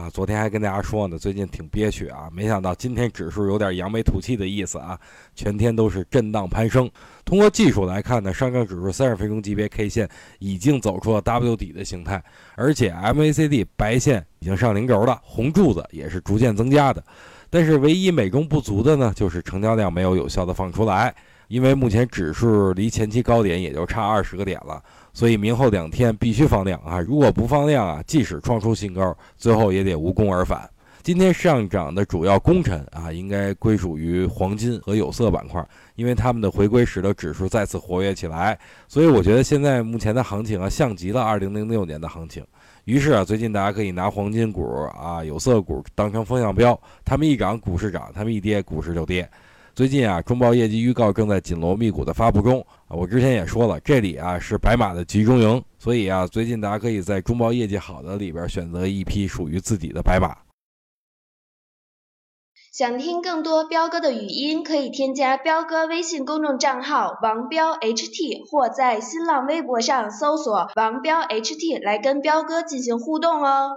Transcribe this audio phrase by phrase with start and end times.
[0.00, 4.98] 啊，昨天还跟大家说呢，最近挺憋屈啊，没想到今天指数有点扬眉吐气的意思啊，
[5.34, 6.90] 全天都是震荡攀升。
[7.22, 10.08] 通过技术来看呢，上证指数三十分钟级别 K 线
[10.38, 12.22] 已经走出了 W 底的形态，
[12.54, 17.04] 而且 MACD 白线已经上零轴了，红柱子也是逐渐增加的。
[17.50, 21.14] 但是唯一美中不足的呢，就是成交量没有有效的放出来，
[21.50, 24.80] 因为目前指数离前期高点也就差二十个点了。
[25.12, 27.00] 所以明后两天必须放量啊！
[27.00, 30.70] 如果不放量啊，即使创出新高，最后也得无功而返。
[31.02, 38.56] 今天上涨的主要功臣啊，应该归属于黄金和有色板块，因为他们的回归使得指数再次活跃起来。
[38.86, 42.46] 所以我觉得现在目前的行情啊，像极了2006年的行情。
[42.84, 49.28] 于是啊，最近大家可以拿黄金股啊、有色股当成风向标，他们一涨股市涨，他们一跌股市就跌。
[49.74, 52.96] 最近啊，中报业绩预告正在紧锣密鼓的发布中啊。
[52.96, 60.36] 我之前也说了，这里啊是白马的集中营，所以啊，最近大家可以在中报业绩好的里边选择一批属于自己的白马。
[62.72, 73.72] 想听更多彪哥的语音，可以添加彪哥微信公众账号王彪 HT，或在新浪微博上搜索王彪 HT 来跟彪哥进行互动哦。